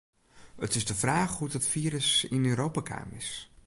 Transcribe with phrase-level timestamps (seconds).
[0.65, 3.29] It is de fraach hoe't it firus yn Europa kaam is.